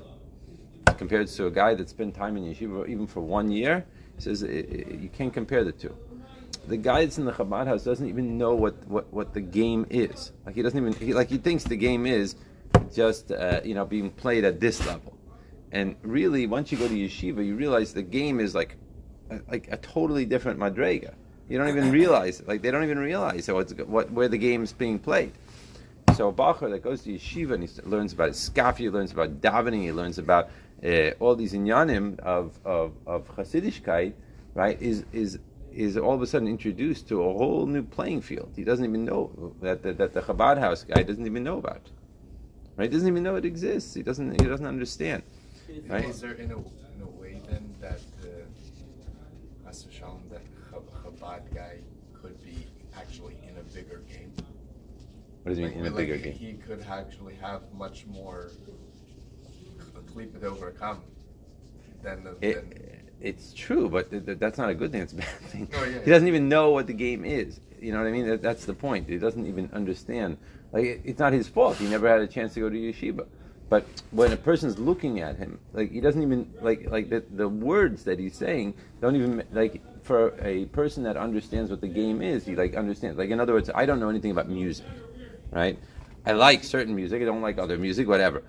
[0.99, 3.87] compared to a guy that spent time in yeshiva even for one year.
[4.17, 5.97] He says you can't compare the two
[6.67, 9.87] the guy that's in the Chabad house doesn't even know what, what, what the game
[9.89, 10.33] is.
[10.45, 12.35] Like he doesn't even he, like he thinks the game is
[12.97, 15.13] just uh, you know being played at this level.
[15.73, 18.77] And really, once you go to yeshiva, you realize the game is like
[19.31, 21.15] a, like a totally different madrega.
[21.49, 24.99] You don't even realize like they don't even realize what's, what where the game's being
[24.99, 25.33] played.
[26.17, 29.41] So a bacher that goes to yeshiva and he learns about skafi, he learns about
[29.41, 30.49] davening, he learns about
[30.85, 33.31] uh, all these inyanim of of, of
[34.55, 34.81] right?
[34.81, 35.39] Is is
[35.73, 38.51] is all of a sudden introduced to a whole new playing field.
[38.57, 41.91] He doesn't even know that that, that the Chabad house guy doesn't even know about,
[42.77, 42.91] right?
[42.91, 43.95] He doesn't even know it exists.
[43.95, 45.23] He doesn't he doesn't understand,
[45.89, 46.09] right?
[46.09, 48.27] Is there in a, in a way then that uh,
[49.65, 51.79] Chas v'shalom, that Chab- Chabad guy
[52.15, 54.33] could be actually in a bigger game?
[55.43, 56.33] What does he mean in a like, bigger game?
[56.33, 58.51] He could actually have much more
[60.17, 61.03] klipa to overcome
[62.03, 62.37] than the.
[62.41, 65.03] It, than, it's true, but th- th- that's not a good thing.
[65.03, 65.69] It's a bad thing.
[65.75, 67.61] Oh, yeah, he doesn't even know what the game is.
[67.81, 68.27] You know what I mean?
[68.27, 69.09] That, that's the point.
[69.09, 70.37] He doesn't even understand.
[70.73, 71.77] Like it, it's not his fault.
[71.77, 73.27] He never had a chance to go to yeshiva.
[73.69, 77.49] But when a person's looking at him, like he doesn't even like like the the
[77.49, 82.23] words that he's saying don't even like for a person that understands what the game
[82.23, 82.47] is.
[82.47, 83.19] He like understands.
[83.19, 84.87] Like in other words, I don't know anything about music,
[85.51, 85.79] right?
[86.25, 87.23] I like certain music.
[87.23, 88.43] I don't like other music, whatever.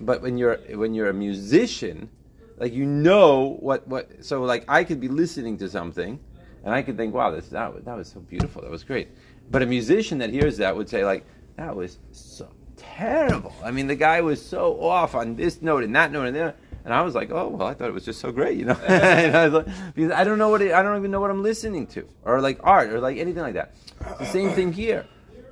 [0.00, 2.08] But when you're when you're a musician,
[2.56, 4.24] like you know what what.
[4.24, 6.18] So like I could be listening to something,
[6.64, 8.62] and I could think, wow, this that that was so beautiful.
[8.62, 9.08] That was great.
[9.50, 13.52] But a musician that hears that would say like, that was so terrible.
[13.62, 16.54] I mean, the guy was so off on this note and that note and there.
[16.84, 18.74] And I was like, oh well, I thought it was just so great, you know.
[18.88, 21.30] And I was like- because I don't know what it, I don't even know what
[21.30, 23.74] I'm listening to, or like art, or like anything like that.
[24.00, 25.06] It's the same thing here.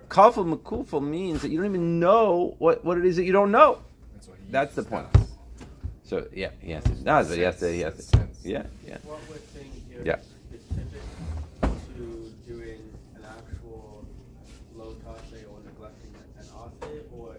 [0.09, 3.53] Kafel makufel means that you don't even know what, what it is that you don't
[3.53, 3.79] know.
[4.15, 5.07] That's, what he That's the point.
[6.03, 8.97] So yeah, he has to does, but he has to he has to yeah yeah.
[9.05, 10.17] What we're saying here Yeah.
[10.53, 12.83] is typical to doing
[13.15, 14.05] an actual
[14.75, 17.37] low tase or neglecting an ase, or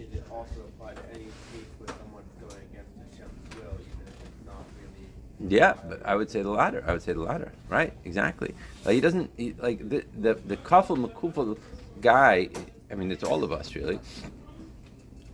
[0.00, 4.16] is it also apply to any case where someone's going against Hashem's will, even if
[4.24, 5.08] it's not really?
[5.40, 6.82] Yeah, but I would say the latter.
[6.86, 7.52] I would say the latter.
[7.68, 7.92] Right?
[8.04, 8.54] Exactly.
[8.84, 11.58] Like he doesn't he, like the the the kafel makufel
[12.00, 12.48] guy.
[12.90, 13.98] I mean, it's all of us really.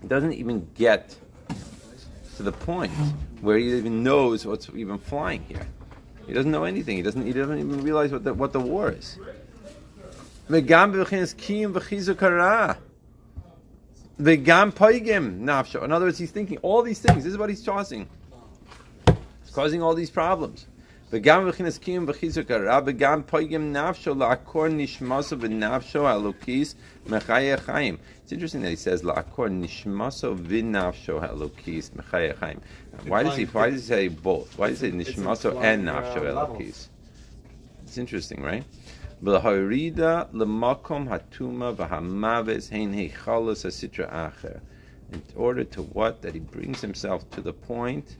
[0.06, 1.14] Doesn't even get
[2.36, 2.90] to the point
[3.40, 5.66] where he even knows what's even flying here.
[6.26, 6.96] He doesn't know anything.
[6.96, 7.24] He doesn't.
[7.24, 9.18] He doesn't even realize what the what the war is.
[10.48, 10.68] In
[15.92, 17.24] other words, he's thinking all these things.
[17.24, 18.08] This is what he's causing.
[19.52, 20.66] Causing all these problems.
[21.12, 22.80] V'gam v'chinas kiyum v'chizuk hara.
[22.80, 26.74] V'gam poigim nafsho la'akor nishmaso v'nafsho halukis
[27.06, 27.98] mechaya chaim.
[28.22, 32.62] It's interesting that he says la'akor nishmaso v'nafsho halukis mechaya chaim.
[33.06, 33.44] Why does he?
[33.44, 34.56] Why does he say both?
[34.56, 36.88] Why does he say nishmaso and nafsho halukis?
[37.82, 38.64] It's interesting, right?
[39.22, 44.62] V'laharida l'makom hatuma v'hamaves hein heichalos hasitra acher.
[45.12, 46.22] In order to what?
[46.22, 48.16] That he brings himself to the point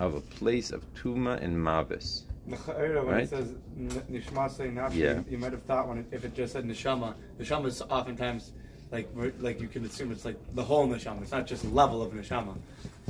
[0.00, 2.24] of a place of tuma and mavis.
[2.46, 2.58] When
[3.06, 3.22] Right?
[3.22, 5.14] it says nishma say nafshi, Yeah.
[5.14, 8.52] you, you might have thought when it, if it just said neshama, neshama is oftentimes
[8.92, 9.08] like
[9.40, 11.22] like you can assume it's like the whole neshama.
[11.22, 12.54] It's not just level of neshama.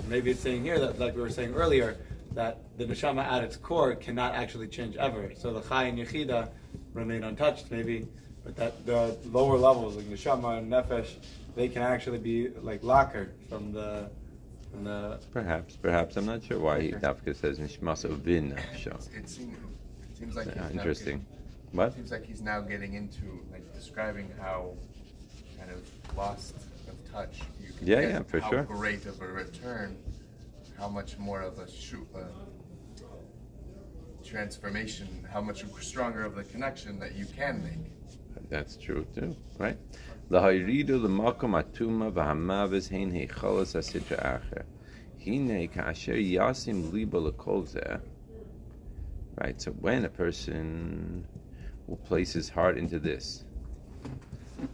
[0.09, 1.97] Maybe it's saying here that like we were saying earlier
[2.33, 5.33] that the neshama at its core cannot actually change ever.
[5.37, 6.49] So the chai and yechida
[6.93, 8.07] remain untouched, maybe,
[8.45, 11.09] but that the lower levels like neshama and nefesh,
[11.57, 14.11] they can actually be like lacquered from the
[14.75, 16.17] from the Perhaps, perhaps.
[16.17, 17.07] I'm not sure why he Okay.
[17.07, 18.95] Dafka says nishmaso vin nafsho.
[19.17, 21.19] It seems, it seems like he's interesting.
[21.19, 21.27] getting-
[21.73, 21.95] What?
[21.95, 24.75] Seems like he's now getting into like describing how
[25.59, 26.55] kind of lost
[26.89, 28.63] of touch you can Yeah, get, yeah, for how sure.
[28.65, 29.97] great of a return,
[30.79, 32.21] how much more of a shoot, uh,
[34.25, 37.91] transformation, how much stronger of the connection that you can make.
[38.49, 39.79] That's true too, right?
[40.31, 44.65] Lahayridu l'makom atuma v'hamavis hein heichalos hasidra acher.
[45.19, 48.01] Hine kasher yasim liba l'kol.
[49.37, 51.27] Right, so when a person
[51.87, 53.45] will place his heart into this,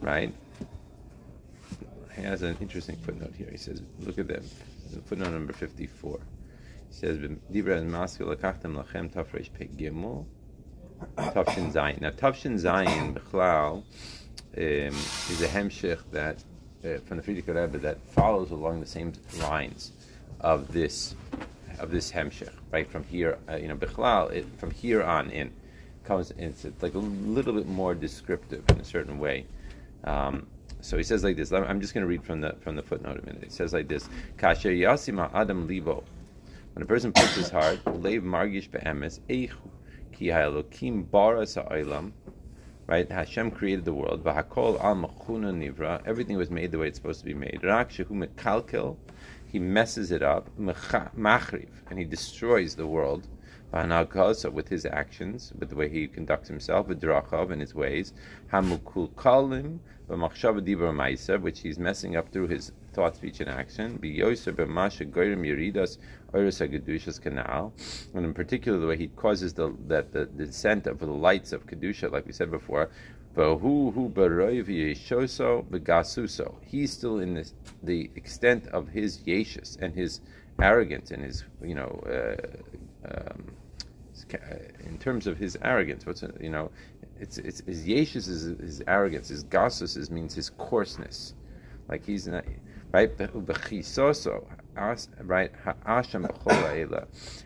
[0.01, 0.33] right?
[2.15, 3.49] He has an interesting footnote here.
[3.49, 4.43] He says, look at them.
[5.05, 6.19] Footnote number 54.
[6.89, 10.25] He says, Dibra Maskil lakachtem lachem tafresh pe gimel.
[11.17, 12.01] Tavshin Zayin.
[12.01, 13.83] Now, Tavshin Zayin, Bechlal, um,
[14.57, 16.43] is a hemshich that,
[16.83, 19.91] uh, from the Frierdiker Rebbe, that follows along the same lines
[20.39, 21.15] of this,
[21.79, 22.89] of this hemshich, right?
[22.89, 25.51] From here, uh, you know, Bechlal, it, from here on in,
[26.03, 29.45] comes, it's like a little bit more descriptive in a certain way.
[30.03, 30.47] Um,
[30.81, 31.51] so he says like this.
[31.51, 33.43] I'm just going to read from the from the footnote a minute.
[33.43, 36.03] It says like this: Kasher yasima adam libo.
[36.73, 39.51] When a person puts his heart, leiv margish be'emes eichu
[40.21, 42.11] ki ha'elokim bara sa'olam.
[42.85, 44.23] Right, Hashem created the world.
[44.23, 46.05] V'hakol al nivra.
[46.05, 47.61] Everything was made the way it's supposed to be made.
[47.63, 48.97] Rak shehu mekalkel.
[49.47, 50.47] He messes it up.
[50.59, 53.27] Machriv, and he destroys the world.
[53.73, 58.13] V'hanagasa with his actions, with the way he conducts himself, with v'drachav in his ways.
[58.53, 59.09] Hamukul
[60.07, 63.97] ma'isa, which he's messing up through his thought, speech, and action.
[66.33, 67.73] Oiris hagedushas canal,
[68.13, 71.53] and in particular the way he causes the that the, the descent of the lights
[71.53, 72.89] of kedusha, like we said before.
[73.33, 73.61] He's
[76.91, 80.19] still in this, the extent of his yeshus and his
[80.61, 82.03] arrogance and his you know.
[82.05, 82.35] Uh,
[83.07, 83.55] um,
[84.85, 86.71] in terms of his arrogance, what's you know,
[87.19, 89.29] it's it's his yeshus is his arrogance.
[89.29, 91.33] His gasus is means his coarseness,
[91.89, 92.45] like he's not
[92.91, 93.11] right.
[94.75, 95.51] Right?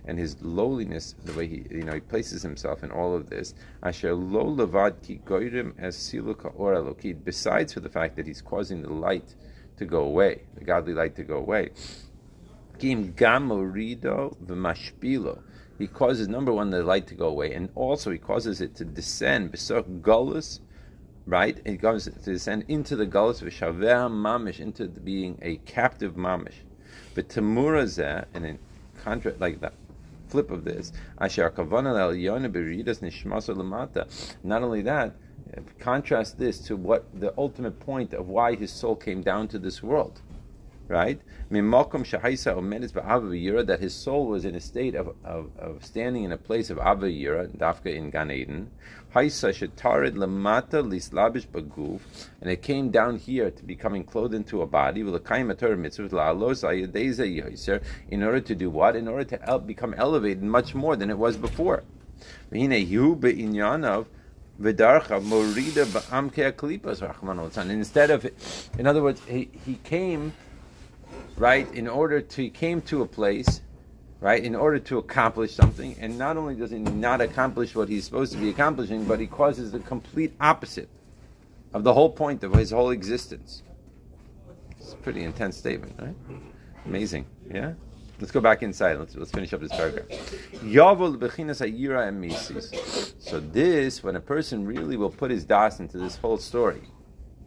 [0.06, 3.54] And his lowliness, the way he you know he places himself in all of this.
[3.82, 4.04] Besides
[7.74, 9.36] for the fact that he's causing the light
[9.78, 11.72] to go away, the godly light to go away.
[15.78, 18.86] He causes number one the light to go away, and also he causes it to
[18.86, 19.52] descend
[21.26, 21.60] right?
[21.66, 26.64] It goes to descend into the gullus v'shaveh mamish into being a captive mamish.
[27.16, 28.60] But tamurazeh, and in
[29.04, 29.72] contrast, like the
[30.28, 31.94] flip of this, kavana.
[34.44, 35.16] Not only that,
[35.80, 39.82] contrast this to what the ultimate point of why his soul came down to this
[39.82, 40.22] world.
[40.88, 41.20] Right?
[41.50, 41.78] That
[43.80, 47.08] his soul was in a state of, of, of standing in a place of ava
[47.08, 48.72] yira, dafka in Gan Eden.
[49.14, 49.32] And
[52.50, 55.00] it came down here to becoming clothed into a body.
[55.02, 55.08] In
[58.24, 58.96] order to do what?
[58.98, 61.84] In order to el- become elevated much more than it was before.
[67.70, 68.26] Instead of,
[68.78, 70.34] in other words, he, he came
[71.38, 73.62] right, in order to, he came to a place,
[74.22, 78.06] right, in order to accomplish something, and not only does he not accomplish what he's
[78.06, 80.90] supposed to be accomplishing, but he causes the complete opposite
[81.74, 83.64] of the whole point of his whole existence.
[84.80, 86.16] It's a pretty intense statement, right?
[86.86, 87.74] Amazing, yeah?
[88.20, 88.98] Let's go back inside.
[88.98, 90.06] Let's, let's finish up this paragraph.
[93.20, 96.84] So this, when a person really will put his das into this whole story,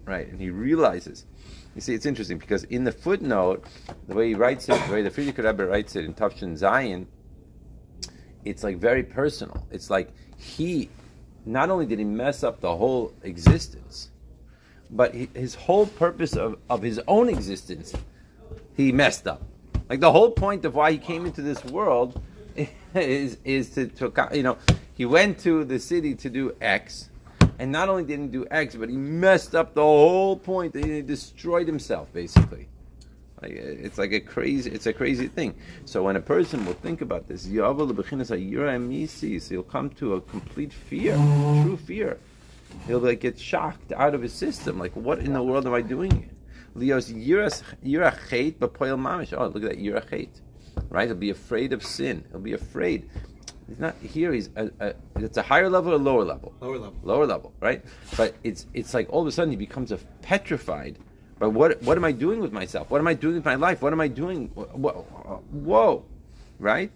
[0.04, 1.24] right, and he realizes
[1.78, 3.64] you see, it's interesting because in the footnote,
[4.08, 7.06] the way he writes it, the way the Frierdiker Rebbe writes it in Tavshin Zayin,
[8.44, 9.64] it's like very personal.
[9.70, 10.90] It's like he,
[11.46, 14.10] not only did he mess up the whole existence,
[14.90, 17.94] but he, his whole purpose of, of his own existence,
[18.76, 19.42] he messed up.
[19.88, 22.20] Like the whole point of why he came into this world
[22.96, 24.58] is is to, to you know
[24.94, 27.07] he went to the city to do X,
[27.58, 30.74] and not only didn't do X, but he messed up the whole point.
[30.74, 32.68] He destroyed himself, basically.
[33.42, 35.54] Like, it's like a crazy, it's a crazy thing.
[35.84, 37.62] So when a person will think about this, he'll
[39.62, 42.18] come to a complete fear, true fear.
[42.86, 44.78] He'll like get shocked out of his system.
[44.78, 46.30] Like, what in the world am I doing?
[46.74, 49.32] Leo's b'poil mamish.
[49.36, 50.28] Oh, look at that yirachet,
[50.90, 51.08] right?
[51.08, 52.24] He'll be afraid of sin.
[52.30, 53.08] He'll be afraid.
[53.68, 54.32] He's not here.
[54.32, 56.54] He's a, a, it's a higher level or lower level.
[56.60, 56.98] Lower level.
[57.02, 57.84] Lower level, right?
[58.16, 60.98] But it's it's like all of a sudden he becomes a petrified.
[61.38, 62.90] But what what am I doing with myself?
[62.90, 63.82] What am I doing with my life?
[63.82, 64.48] What am I doing?
[64.48, 66.04] Whoa, whoa
[66.58, 66.90] right?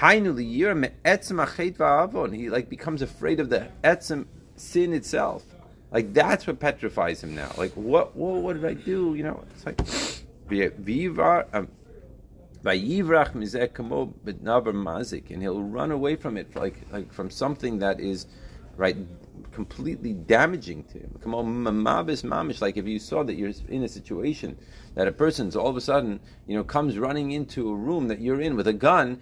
[0.00, 0.20] He
[2.50, 4.26] like becomes afraid of the etzem
[4.56, 5.44] sin itself.
[5.90, 7.50] Like that's what petrifies him now.
[7.56, 8.14] Like what?
[8.14, 9.14] Whoa, what did I do?
[9.14, 9.80] You know, it's like
[10.48, 11.46] vivar.
[12.64, 17.78] Vayivrach mizeh kamo b'navar mazik, and he'll run away from it, like like from something
[17.78, 18.26] that is,
[18.76, 18.96] right,
[19.52, 21.18] completely damaging to him.
[21.22, 24.58] Kamo mamabis mamish, like if you saw that you're in a situation
[24.94, 28.20] that a person's all of a sudden, you know, comes running into a room that
[28.20, 29.20] you're in with a gun,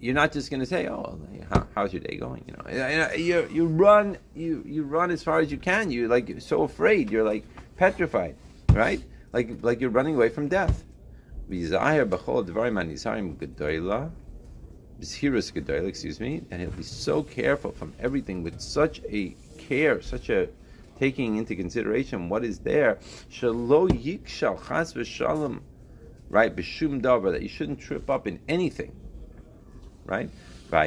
[0.00, 1.20] you're not just going to say, "Oh,
[1.50, 5.22] how, how's your day going?" You know, uh, you you run, you you run as
[5.22, 5.90] far as you can.
[5.90, 7.44] You're like so afraid, you're like
[7.76, 8.36] petrified,
[8.72, 9.02] right?
[9.32, 10.84] Like like you're running away from death.
[11.48, 14.10] V'zahir b'chol dvarim anisarim gedoyla,
[15.00, 20.02] b'zhirus gedoyla, excuse me, and he'll be so careful from everything with such a care,
[20.02, 20.48] such a
[20.98, 22.98] taking into consideration what is there.
[23.30, 25.60] Shalo yikshal chas v'shalom,
[26.28, 26.54] right?
[26.54, 28.94] B'shum davar that you shouldn't trip up in anything,
[30.04, 30.28] right?
[30.70, 30.84] And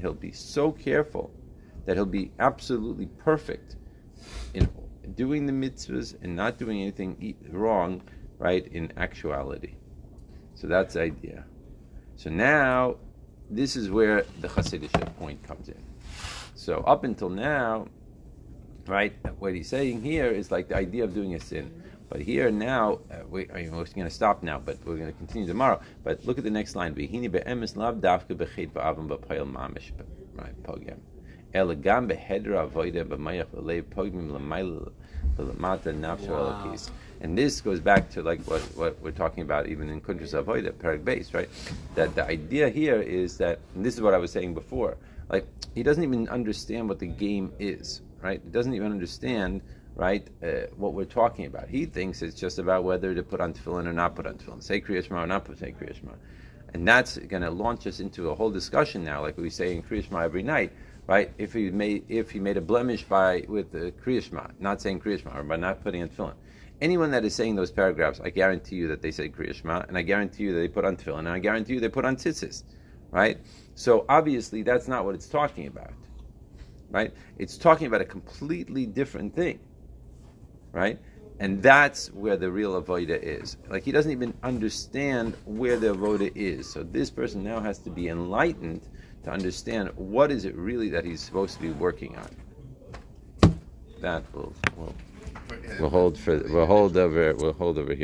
[0.00, 1.30] he'll be so careful
[1.84, 3.76] that he'll be absolutely perfect
[4.54, 4.66] in
[5.14, 8.02] doing the mitzvahs and not doing anything wrong,
[8.38, 9.74] right, in actuality.
[10.54, 11.44] So that's the idea.
[12.16, 12.96] So now,
[13.50, 15.82] this is where the Hasidic point comes in.
[16.54, 17.88] So up until now,
[18.86, 21.82] right, what he's saying here is like the idea of doing a sin.
[22.10, 25.12] But here now, uh, we, I mean, we're going to stop now, but we're going
[25.12, 25.80] to continue tomorrow.
[26.02, 26.92] But look at the next line.
[30.34, 30.54] Right,
[35.36, 35.56] pogem.
[35.56, 36.90] Elegam behedra avoida b'mayach v'leiv pogmim l'mayl l'mata nafsho
[37.22, 40.72] And this goes back to like what, what we're talking about even in Kuntras Avoida,
[40.72, 41.50] Perek Beis, right?
[41.94, 44.96] That the idea here is that, and this is what I was saying before,
[45.28, 48.40] like he doesn't even understand what the game is, right?
[48.42, 49.60] He doesn't even understand,
[49.96, 51.68] right, uh, what we're talking about.
[51.68, 54.62] He thinks it's just about whether to put on tefillin or not put on tefillin,
[54.62, 56.12] say Kriya Shema or not put say Kriya Shema.
[56.72, 59.82] And that's going to launch us into a whole discussion now, like we say in
[59.82, 60.72] Kriya Shema every night,
[61.10, 61.32] right?
[61.38, 65.36] If he made if he made a blemish by with the Kriya not saying Kriya
[65.36, 66.34] or by not putting on tefillin.
[66.80, 70.02] Anyone that is saying those paragraphs, I guarantee you that they say Kriya and I
[70.02, 72.62] guarantee you that they put on tefillin, and I guarantee you they put on tzitzis,
[73.10, 73.38] right?
[73.74, 75.90] So obviously that's not what it's talking about,
[76.90, 77.12] right?
[77.38, 79.58] It's talking about a completely different thing,
[80.70, 81.00] right?
[81.40, 83.56] And that's where the real avoida is.
[83.68, 86.70] Like he doesn't even understand where the avoida is.
[86.70, 88.82] So this person now has to be enlightened
[89.24, 93.54] to understand what is it really that he's supposed to be working on.
[94.00, 94.94] That will will
[95.78, 97.98] we'll hold for we'll hold over we'll hold over here.